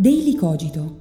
[0.00, 1.00] Daily Cogito.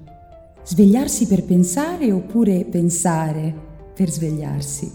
[0.61, 3.55] Svegliarsi per pensare oppure pensare
[3.95, 4.91] per svegliarsi.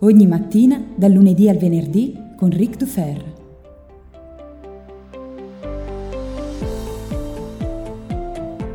[0.00, 3.34] Ogni mattina, dal lunedì al venerdì, con Ric Dufer.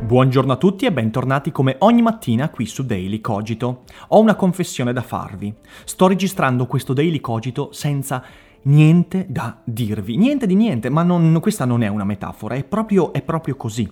[0.06, 3.82] Buongiorno a tutti e bentornati come ogni mattina qui su Daily Cogito.
[4.08, 5.54] Ho una confessione da farvi.
[5.84, 8.24] Sto registrando questo Daily Cogito senza
[8.62, 10.16] niente da dirvi.
[10.16, 13.88] Niente di niente, ma non, questa non è una metafora, è proprio, è proprio così.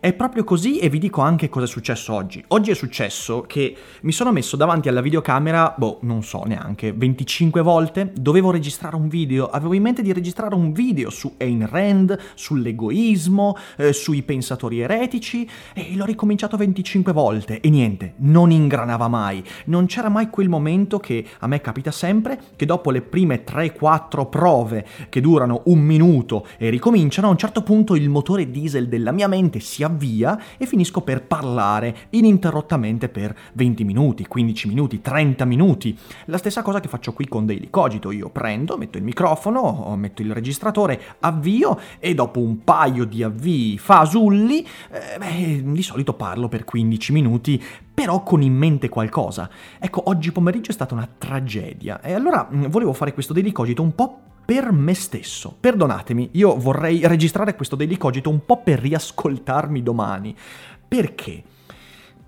[0.00, 2.44] È proprio così e vi dico anche cosa è successo oggi.
[2.48, 7.62] Oggi è successo che mi sono messo davanti alla videocamera, boh, non so neanche, 25
[7.62, 8.12] volte.
[8.14, 13.56] Dovevo registrare un video, avevo in mente di registrare un video su Ayn Rand, sull'egoismo,
[13.76, 19.42] eh, sui pensatori eretici e l'ho ricominciato 25 volte e niente, non ingranava mai.
[19.64, 24.28] Non c'era mai quel momento che a me capita sempre che dopo le prime 3-4
[24.28, 29.10] prove che durano un minuto e ricominciano, a un certo punto il motore diesel della
[29.10, 35.44] mia mente si avvia e finisco per parlare ininterrottamente per 20 minuti, 15 minuti, 30
[35.44, 35.98] minuti.
[36.26, 40.22] La stessa cosa che faccio qui con Daily Cogito, io prendo, metto il microfono, metto
[40.22, 46.48] il registratore, avvio e dopo un paio di avvii fasulli, eh, beh, di solito parlo
[46.48, 47.62] per 15 minuti
[47.98, 49.50] però con in mente qualcosa.
[49.80, 53.82] Ecco, oggi pomeriggio è stata una tragedia e allora mm, volevo fare questo Daily Cogito
[53.82, 55.54] un po' per me stesso.
[55.60, 60.34] Perdonatemi, io vorrei registrare questo Daily Cogito un po' per riascoltarmi domani.
[60.88, 61.42] Perché?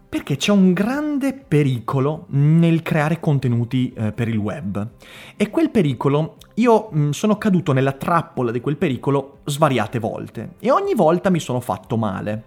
[0.07, 4.87] Perché c'è un grande pericolo nel creare contenuti eh, per il web.
[5.35, 10.57] E quel pericolo, io mh, mm, sono caduto nella trappola di quel pericolo svariate volte.
[10.59, 12.45] E ogni volta mi sono fatto male.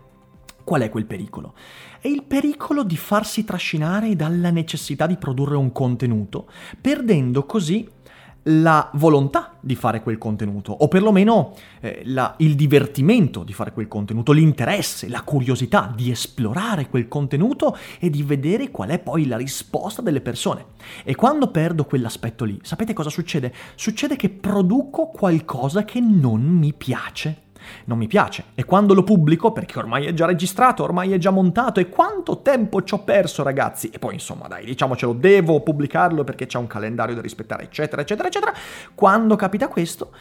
[0.63, 1.55] Qual è quel pericolo?
[1.99, 6.45] È il pericolo di farsi trascinare dalla necessità di produrre un contenuto,
[6.79, 7.89] perdendo così
[8.43, 13.87] la volontà di fare quel contenuto, o perlomeno eh, la, il divertimento di fare quel
[13.87, 19.37] contenuto, l'interesse, la curiosità di esplorare quel contenuto e di vedere qual è poi la
[19.37, 20.65] risposta delle persone.
[21.03, 23.53] E quando perdo quell'aspetto lì, sapete cosa succede?
[23.75, 27.42] Succede che produco qualcosa che non mi piace
[27.85, 28.45] non mi piace.
[28.55, 32.41] E quando lo pubblico, perché ormai è già registrato, ormai è già montato, e quanto
[32.41, 33.89] tempo ci ho perso, ragazzi?
[33.89, 38.27] E poi, insomma, dai, diciamocelo, devo pubblicarlo perché c'è un calendario da rispettare, eccetera, eccetera,
[38.27, 38.53] eccetera.
[38.93, 40.11] Quando capita questo...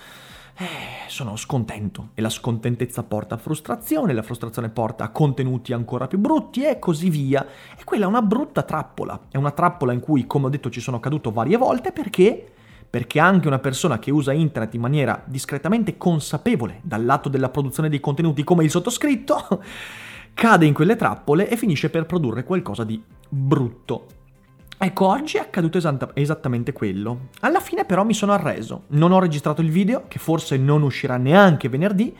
[0.54, 6.06] Eh, sono scontento e la scontentezza porta a frustrazione, la frustrazione porta a contenuti ancora
[6.06, 7.44] più brutti e così via.
[7.76, 10.80] E quella è una brutta trappola, è una trappola in cui, come ho detto, ci
[10.80, 12.52] sono caduto varie volte perché
[12.92, 17.88] perché anche una persona che usa internet in maniera discretamente consapevole dal lato della produzione
[17.88, 19.62] dei contenuti come il sottoscritto,
[20.34, 24.08] cade in quelle trappole e finisce per produrre qualcosa di brutto.
[24.76, 27.28] Ecco, oggi è accaduto esatta- esattamente quello.
[27.40, 28.82] Alla fine però mi sono arreso.
[28.88, 32.14] Non ho registrato il video, che forse non uscirà neanche venerdì,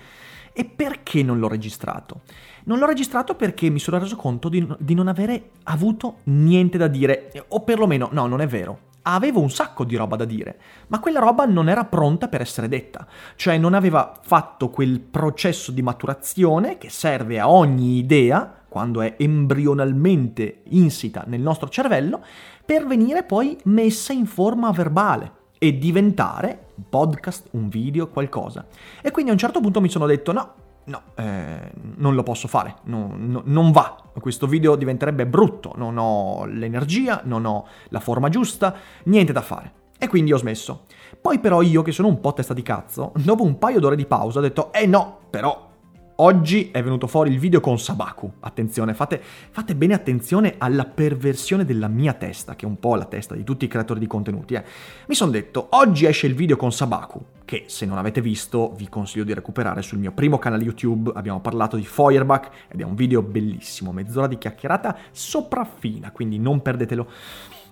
[0.54, 2.22] e perché non l'ho registrato?
[2.64, 6.86] Non l'ho registrato perché mi sono reso conto di, di non avere avuto niente da
[6.86, 10.58] dire, o perlomeno, no, non è vero avevo un sacco di roba da dire,
[10.88, 15.72] ma quella roba non era pronta per essere detta, cioè non aveva fatto quel processo
[15.72, 22.24] di maturazione che serve a ogni idea, quando è embrionalmente insita nel nostro cervello,
[22.64, 28.66] per venire poi messa in forma verbale e diventare un podcast, un video, qualcosa.
[29.00, 32.48] E quindi a un certo punto mi sono detto no, no, eh, non lo posso
[32.48, 38.00] fare, no, no, non va, questo video diventerebbe brutto, non ho l'energia, non ho la
[38.00, 39.80] forma giusta, niente da fare.
[39.98, 40.86] E quindi ho smesso.
[41.20, 44.06] Poi però io, che sono un po' testa di cazzo, dopo un paio d'ore di
[44.06, 45.70] pausa ho detto, eh no, però
[46.16, 48.30] Oggi è venuto fuori il video con Sabaku.
[48.40, 49.20] Attenzione, fate,
[49.50, 53.44] fate, bene attenzione alla perversione della mia testa, che è un po' la testa di
[53.44, 54.54] tutti i creatori di contenuti.
[54.54, 54.62] Eh.
[55.06, 58.90] Mi sono detto, oggi esce il video con Sabaku, che se non avete visto vi
[58.90, 61.12] consiglio di recuperare sul mio primo canale YouTube.
[61.14, 66.60] Abbiamo parlato di Feuerbach ed è un video bellissimo, mezz'ora di chiacchierata sopraffina, quindi non
[66.60, 67.08] perdetelo.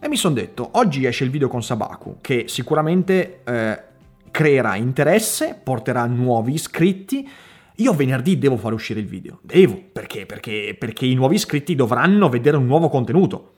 [0.00, 3.82] E mi sono detto, oggi esce il video con Sabaku, che sicuramente eh,
[4.31, 7.28] creerà interesse, porterà nuovi iscritti
[7.81, 9.41] io venerdì devo fare uscire il video.
[9.43, 10.27] Devo, perché?
[10.27, 13.55] Perché, perché i nuovi iscritti dovranno vedere un nuovo contenuto.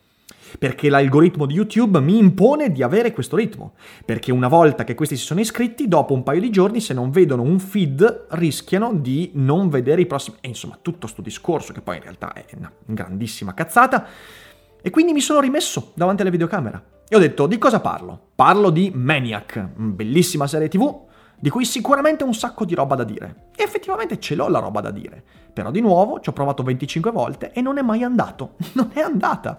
[0.58, 3.74] perché l'algoritmo di YouTube mi impone di avere questo ritmo,
[4.04, 7.10] perché una volta che questi si sono iscritti, dopo un paio di giorni, se non
[7.10, 10.36] vedono un feed, rischiano di non vedere i prossimi...
[10.40, 14.06] E insomma, tutto questo discorso, che poi in realtà è una grandissima cazzata,
[14.80, 16.82] e quindi mi sono rimesso davanti alla videocamera.
[17.08, 18.28] E ho detto, di cosa parlo?
[18.34, 21.10] Parlo di Maniac, bellissima serie tv,
[21.42, 23.48] di cui sicuramente un sacco di roba da dire.
[23.56, 25.20] E effettivamente ce l'ho la roba da dire.
[25.52, 28.54] Però di nuovo ci ho provato 25 volte e non è mai andato.
[28.74, 29.58] Non è andata.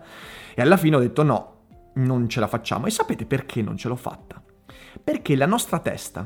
[0.55, 1.55] E alla fine ho detto no,
[1.95, 2.85] non ce la facciamo.
[2.85, 4.41] E sapete perché non ce l'ho fatta?
[5.03, 6.25] Perché la nostra testa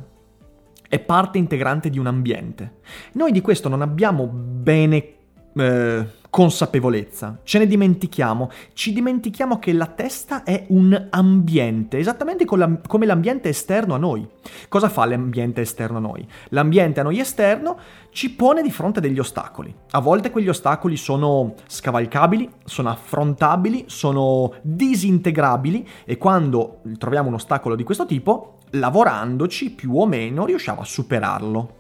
[0.88, 2.82] è parte integrante di un ambiente.
[3.14, 5.17] Noi di questo non abbiamo bene
[5.58, 13.06] eh, consapevolezza, ce ne dimentichiamo, ci dimentichiamo che la testa è un ambiente, esattamente come
[13.06, 14.28] l'ambiente esterno a noi.
[14.68, 16.28] Cosa fa l'ambiente esterno a noi?
[16.50, 17.78] L'ambiente a noi esterno
[18.12, 19.74] ci pone di fronte degli ostacoli.
[19.92, 27.76] A volte quegli ostacoli sono scavalcabili, sono affrontabili, sono disintegrabili e quando troviamo un ostacolo
[27.76, 31.78] di questo tipo, lavorandoci più o meno riusciamo a superarlo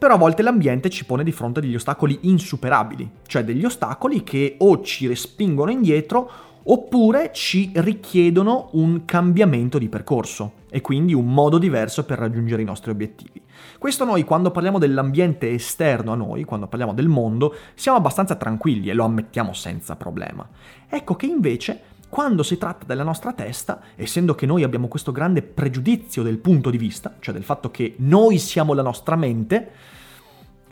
[0.00, 4.24] però a volte l'ambiente ci pone di fronte a degli ostacoli insuperabili, cioè degli ostacoli
[4.24, 6.30] che o ci respingono indietro
[6.62, 12.64] oppure ci richiedono un cambiamento di percorso e quindi un modo diverso per raggiungere i
[12.64, 13.42] nostri obiettivi.
[13.78, 18.88] Questo noi quando parliamo dell'ambiente esterno a noi, quando parliamo del mondo, siamo abbastanza tranquilli
[18.88, 20.48] e lo ammettiamo senza problema.
[20.88, 25.42] Ecco che invece quando si tratta della nostra testa, essendo che noi abbiamo questo grande
[25.42, 29.70] pregiudizio del punto di vista, cioè del fatto che noi siamo la nostra mente,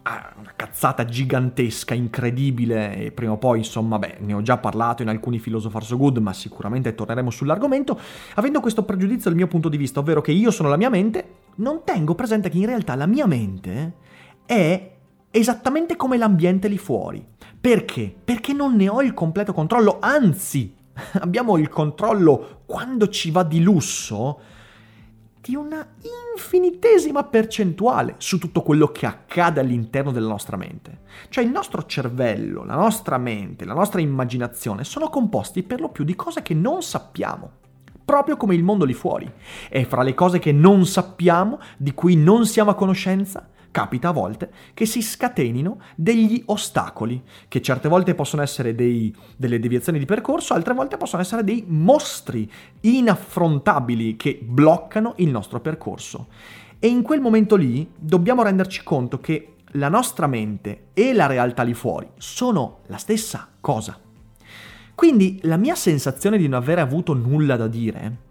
[0.02, 5.02] ah, una cazzata gigantesca, incredibile, e prima o poi, insomma, beh, ne ho già parlato
[5.02, 7.98] in alcuni Philosopher So Good, ma sicuramente torneremo sull'argomento,
[8.34, 11.34] avendo questo pregiudizio dal mio punto di vista, ovvero che io sono la mia mente,
[11.56, 13.94] non tengo presente che in realtà la mia mente
[14.44, 14.92] è
[15.30, 17.24] esattamente come l'ambiente lì fuori.
[17.60, 18.12] Perché?
[18.24, 20.74] Perché non ne ho il completo controllo, anzi,
[21.20, 24.40] abbiamo il controllo quando ci va di lusso
[25.40, 25.86] di una
[26.34, 31.00] infinitesima percentuale su tutto quello che accade all'interno della nostra mente.
[31.30, 36.04] Cioè il nostro cervello, la nostra mente, la nostra immaginazione sono composti per lo più
[36.04, 37.52] di cose che non sappiamo
[38.04, 39.30] proprio come il mondo lì fuori.
[39.68, 44.12] E fra le cose che non sappiamo, di cui non siamo a conoscenza, capita a
[44.12, 50.04] volte che si scatenino degli ostacoli, che certe volte possono essere dei, delle deviazioni di
[50.04, 52.50] percorso, altre volte possono essere dei mostri
[52.80, 56.28] inaffrontabili che bloccano il nostro percorso.
[56.78, 61.62] E in quel momento lì dobbiamo renderci conto che la nostra mente e la realtà
[61.62, 63.98] lì fuori sono la stessa cosa.
[64.94, 68.26] Quindi la mia sensazione di non aver avuto nulla da dire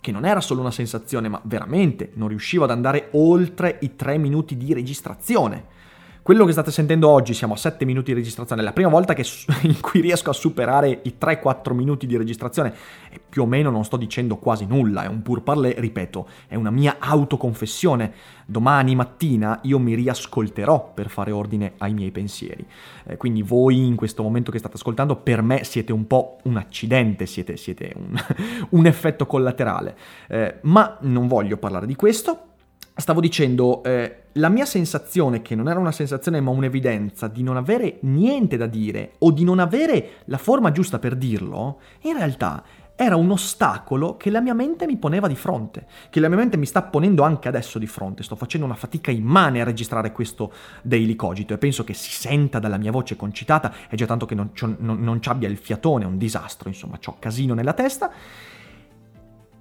[0.00, 4.18] che non era solo una sensazione, ma veramente non riuscivo ad andare oltre i tre
[4.18, 5.78] minuti di registrazione.
[6.22, 9.14] Quello che state sentendo oggi, siamo a 7 minuti di registrazione, è la prima volta
[9.14, 9.24] che,
[9.62, 12.74] in cui riesco a superare i 3-4 minuti di registrazione
[13.10, 16.56] e più o meno non sto dicendo quasi nulla, è un pur parler, ripeto, è
[16.56, 18.12] una mia autoconfessione.
[18.44, 22.66] Domani mattina io mi riascolterò per fare ordine ai miei pensieri.
[23.06, 26.58] Eh, quindi voi in questo momento che state ascoltando, per me siete un po' un
[26.58, 28.14] accidente, siete, siete un,
[28.70, 29.96] un, effetto collaterale.
[30.28, 32.49] Eh, ma non voglio parlare di questo,
[32.94, 37.56] stavo dicendo, eh, la mia sensazione, che non era una sensazione ma un'evidenza, di non
[37.56, 42.62] avere niente da dire o di non avere la forma giusta per dirlo, in realtà
[43.02, 46.58] era un ostacolo che la mia mente mi poneva di fronte, che la mia mente
[46.58, 48.22] mi sta ponendo anche adesso di fronte.
[48.22, 50.52] Sto facendo una fatica immane a registrare questo
[50.82, 54.34] Daily Cogito e penso che si senta dalla mia voce concitata, è già tanto che
[54.34, 58.10] non, non, non ci abbia il fiatone, è un disastro, insomma, ho casino nella testa.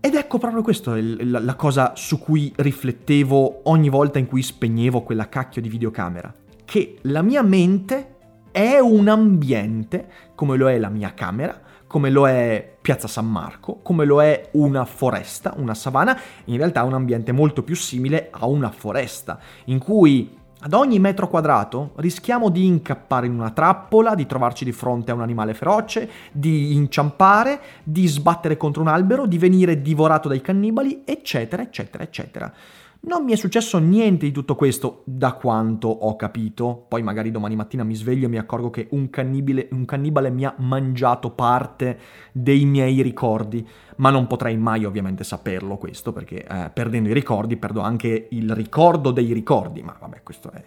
[0.02, 5.02] Ed ecco proprio questa la, la cosa su cui riflettevo ogni volta in cui spegnevo
[5.02, 6.34] quella cacchio di videocamera.
[6.64, 8.16] Che la mia mente
[8.52, 13.80] è un ambiente, come lo è la mia camera, come lo è Piazza San Marco,
[13.82, 18.30] come lo è una foresta, una savana, in realtà è un ambiente molto più simile
[18.32, 24.14] a una foresta, in cui ad ogni metro quadrato rischiamo di incappare in una trappola,
[24.14, 29.26] di trovarci di fronte a un animale feroce, di inciampare, di sbattere contro un albero,
[29.26, 32.54] di venire divorato dai cannibali, eccetera, eccetera, eccetera.
[33.02, 36.86] Non mi è successo niente di tutto questo, da quanto ho capito.
[36.88, 40.44] Poi magari domani mattina mi sveglio e mi accorgo che un cannibale, un cannibale mi
[40.44, 41.98] ha mangiato parte
[42.34, 43.66] dei miei ricordi.
[43.98, 48.54] Ma non potrei mai ovviamente saperlo questo, perché eh, perdendo i ricordi perdo anche il
[48.54, 49.82] ricordo dei ricordi.
[49.82, 50.64] Ma vabbè, questo è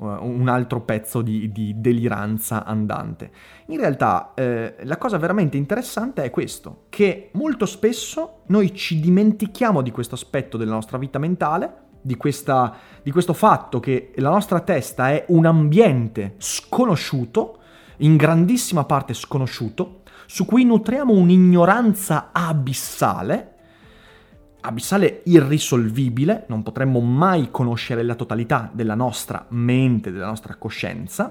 [0.00, 3.30] un altro pezzo di, di, deliranza andante.
[3.66, 9.82] In realtà eh, la cosa veramente interessante è questo, che molto spesso noi ci dimentichiamo
[9.82, 14.60] di questo aspetto della nostra vita mentale, di, questa, di questo fatto che la nostra
[14.60, 17.58] testa è un ambiente sconosciuto,
[17.98, 23.49] in grandissima parte sconosciuto, su cui nutriamo un'ignoranza abissale,
[24.62, 31.30] abissale irrisolvibile, non potremmo mai conoscere la totalità della nostra mente, della nostra coscienza,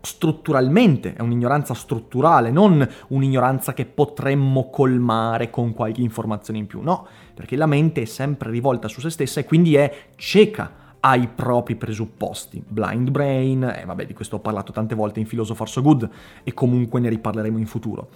[0.00, 7.06] strutturalmente, è un'ignoranza strutturale, non un'ignoranza che potremmo colmare con qualche informazione in più, no,
[7.34, 11.76] perché la mente è sempre rivolta su se stessa e quindi è cieca ai propri
[11.76, 12.62] presupposti.
[12.66, 16.08] Blind brain, e eh, vabbè di questo ho parlato tante volte in Philosopher So Good
[16.44, 18.08] e comunque ne riparleremo in futuro.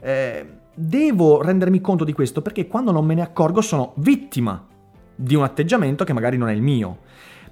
[0.00, 4.64] Eh, devo rendermi conto di questo perché quando non me ne accorgo sono vittima
[5.14, 6.98] di un atteggiamento che magari non è il mio.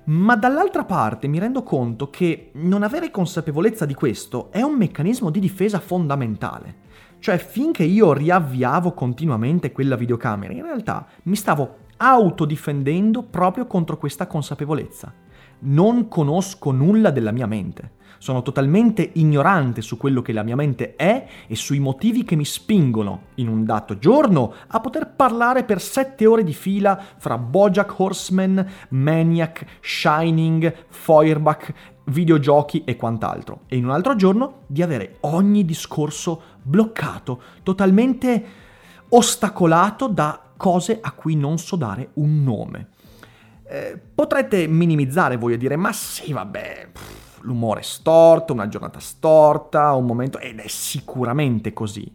[0.05, 5.31] Ma dall'altra parte mi rendo conto che non avere consapevolezza di questo è un meccanismo
[5.31, 6.85] di difesa fondamentale.
[7.19, 14.29] Cioè, finché io riavviavo continuamente quella videocamera, in realtà mi stavo autodifendendo proprio contro questa
[14.29, 15.13] consapevolezza.
[15.59, 17.95] Non conosco nulla della mia mente.
[18.19, 22.45] Sono totalmente ignorante su quello che la mia mente è e sui motivi che mi
[22.45, 27.99] spingono, in un dato giorno, a poter parlare per sette ore di fila fra Bojack
[27.99, 31.73] Horseman, Maniac, Shining, Feuerbach,
[32.05, 33.63] videogiochi e quant'altro.
[33.67, 38.45] E in un altro giorno di avere ogni discorso bloccato, totalmente
[39.11, 42.89] ostacolato da cose a cui non so dare un nome.
[43.69, 49.01] Eh, potrete minimizzare voi e dire, ma sì, vabbè, pff, l'umore è storto, una giornata
[49.01, 52.11] storta, un momento, ed è sicuramente così.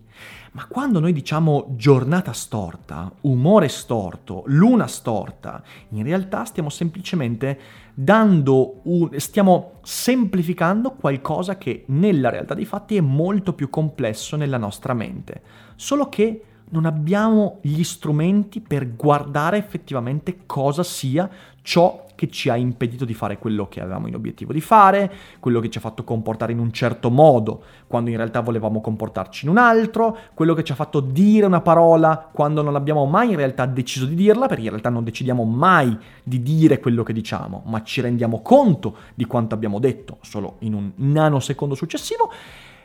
[0.54, 7.60] Ma quando noi diciamo giornata storta, umore storto, luna storta, in realtà stiamo semplicemente
[7.94, 14.58] dando un, stiamo semplificando qualcosa che nella realtà dei fatti è molto più complesso nella
[14.58, 15.42] nostra mente.
[15.76, 21.30] Solo che non abbiamo gli strumenti per guardare effettivamente cosa sia
[21.62, 25.60] ciò che ci ha impedito di fare quello che avevamo in obiettivo di fare, quello
[25.60, 29.52] che ci ha fatto comportare in un certo modo quando in realtà volevamo comportarci in
[29.52, 33.38] un altro, quello che ci ha fatto dire una parola quando non abbiamo mai in
[33.38, 37.64] realtà deciso di dirla, perché in realtà non decidiamo mai di dire quello che diciamo,
[37.66, 42.32] ma ci rendiamo conto di quanto abbiamo detto solo in un nanosecondo successivo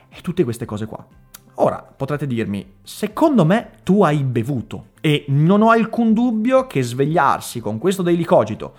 [0.09, 1.05] e tutte queste cose qua.
[1.59, 7.59] Ora potrete dirmi, secondo me tu hai bevuto e non ho alcun dubbio che svegliarsi
[7.59, 8.75] con questo daily cogito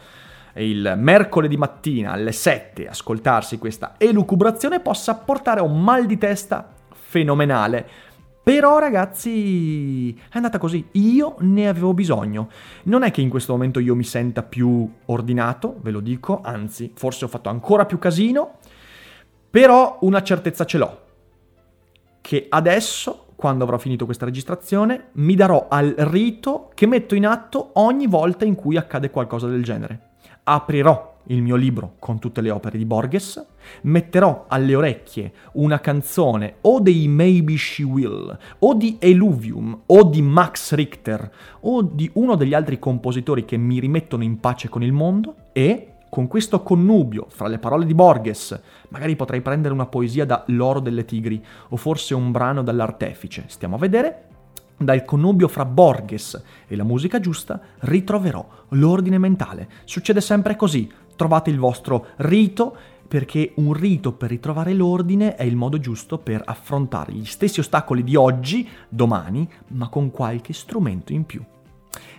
[0.54, 6.68] il mercoledì mattina alle 7 ascoltarsi questa elucubrazione possa portare a un mal di testa
[6.92, 7.86] fenomenale.
[8.42, 12.48] Però ragazzi, è andata così, io ne avevo bisogno.
[12.84, 16.92] Non è che in questo momento io mi senta più ordinato, ve lo dico, anzi,
[16.94, 18.54] forse ho fatto ancora più casino,
[19.50, 21.06] però una certezza ce l'ho
[22.28, 27.70] che adesso, quando avrò finito questa registrazione, mi darò al rito che metto in atto
[27.76, 30.00] ogni volta in cui accade qualcosa del genere.
[30.42, 33.42] Aprirò il mio libro con tutte le opere di Borges,
[33.84, 40.20] metterò alle orecchie una canzone o dei Maybe She Will, o di Eluvium, o di
[40.20, 41.30] Max Richter,
[41.60, 45.94] o di uno degli altri compositori che mi rimettono in pace con il mondo e
[46.08, 50.80] con questo connubio fra le parole di Borges, magari potrei prendere una poesia da L'oro
[50.80, 54.24] delle tigri o forse un brano dall'artefice, stiamo a vedere.
[54.80, 59.68] Dal connubio fra Borges e la musica giusta ritroverò l'ordine mentale.
[59.84, 62.76] Succede sempre così, trovate il vostro rito
[63.08, 68.04] perché un rito per ritrovare l'ordine è il modo giusto per affrontare gli stessi ostacoli
[68.04, 71.42] di oggi, domani, ma con qualche strumento in più.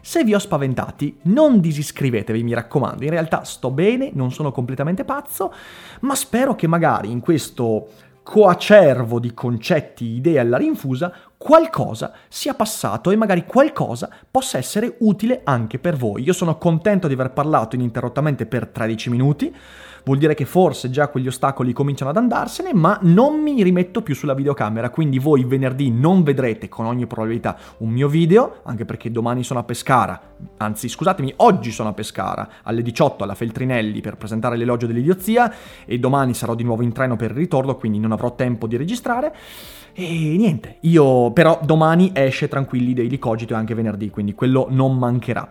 [0.01, 3.03] Se vi ho spaventati, non disiscrivetevi, mi raccomando.
[3.03, 5.53] In realtà sto bene, non sono completamente pazzo,
[6.01, 7.87] ma spero che magari in questo
[8.29, 15.41] coacervo di concetti, idee alla rinfusa, qualcosa sia passato e magari qualcosa possa essere utile
[15.43, 16.21] anche per voi.
[16.21, 19.55] Io sono contento di aver parlato ininterrottamente per 13 minuti,
[20.05, 24.15] vuol dire che forse già quegli ostacoli cominciano ad andarsene, ma non mi rimetto più
[24.15, 29.11] sulla videocamera, quindi voi venerdì non vedrete con ogni probabilità un mio video, anche perché
[29.11, 30.19] domani sono a Pescara,
[30.57, 35.53] anzi scusatemi, oggi sono a Pescara, alle 18 alla Feltrinelli per presentare l'elogio dell'idiozia
[35.85, 38.77] e domani sarò di nuovo in treno per il ritorno, quindi non avrò tempo di
[38.77, 39.35] registrare.
[39.93, 44.97] E niente, io però domani esce tranquilli Daily Cogito e anche venerdì, quindi quello non
[44.97, 45.49] mancherà.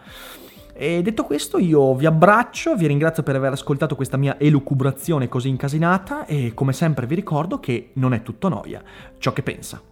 [0.81, 5.49] E detto questo io vi abbraccio, vi ringrazio per aver ascoltato questa mia elucubrazione così
[5.49, 8.81] incasinata e come sempre vi ricordo che non è tutto noia
[9.19, 9.83] ciò che pensa.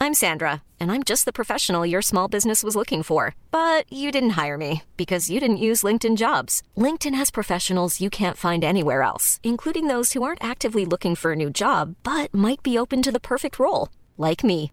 [0.00, 3.36] I'm Sandra, and I'm just the professional your small business was looking for.
[3.52, 6.60] But you didn't hire me because you didn't use LinkedIn jobs.
[6.76, 11.30] LinkedIn has professionals you can't find anywhere else, including those who aren't actively looking for
[11.30, 14.72] a new job but might be open to the perfect role, like me.